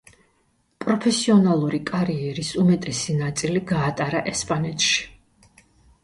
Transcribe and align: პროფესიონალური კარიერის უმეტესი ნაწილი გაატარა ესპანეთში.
პროფესიონალური 0.83 1.79
კარიერის 1.89 2.49
უმეტესი 2.63 3.15
ნაწილი 3.19 3.61
გაატარა 3.73 4.23
ესპანეთში. 4.33 5.05